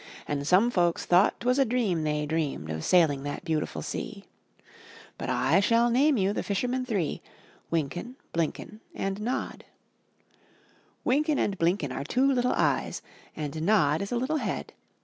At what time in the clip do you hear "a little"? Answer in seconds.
14.11-14.37